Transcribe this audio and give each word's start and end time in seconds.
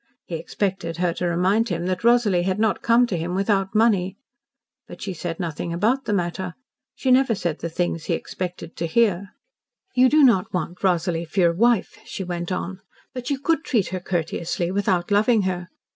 He 0.25 0.33
expected 0.33 0.97
her 0.97 1.13
to 1.13 1.27
remind 1.27 1.69
him 1.69 1.85
that 1.85 2.03
Rosalie 2.03 2.41
had 2.41 2.57
not 2.57 2.81
come 2.81 3.05
to 3.05 3.15
him 3.15 3.35
without 3.35 3.75
money. 3.75 4.17
But 4.87 4.99
she 4.99 5.13
said 5.13 5.39
nothing 5.39 5.71
about 5.71 6.05
the 6.05 6.11
matter. 6.13 6.55
She 6.95 7.11
never 7.11 7.35
said 7.35 7.59
the 7.59 7.69
things 7.69 8.05
he 8.05 8.15
expected 8.15 8.75
to 8.77 8.87
hear. 8.87 9.29
"You 9.93 10.09
do 10.09 10.23
not 10.23 10.51
want 10.51 10.83
Rosalie 10.83 11.25
for 11.25 11.41
your 11.41 11.53
wife," 11.53 11.99
she 12.03 12.23
went 12.23 12.51
on 12.51 12.81
"but 13.13 13.29
you 13.29 13.37
could 13.37 13.63
treat 13.63 13.89
her 13.89 13.99
courteously 13.99 14.71
without 14.71 15.11
loving 15.11 15.43
her. 15.43 15.67